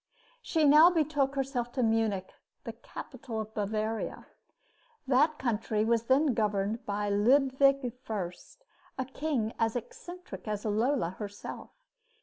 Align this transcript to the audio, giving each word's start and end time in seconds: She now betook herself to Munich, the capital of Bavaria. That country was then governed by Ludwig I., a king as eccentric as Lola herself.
She 0.41 0.65
now 0.65 0.89
betook 0.89 1.35
herself 1.35 1.71
to 1.73 1.83
Munich, 1.83 2.33
the 2.63 2.73
capital 2.73 3.39
of 3.39 3.53
Bavaria. 3.53 4.25
That 5.05 5.37
country 5.37 5.85
was 5.85 6.05
then 6.05 6.33
governed 6.33 6.87
by 6.87 7.09
Ludwig 7.09 7.93
I., 8.09 8.31
a 8.97 9.05
king 9.05 9.53
as 9.59 9.75
eccentric 9.75 10.47
as 10.47 10.65
Lola 10.65 11.11
herself. 11.11 11.69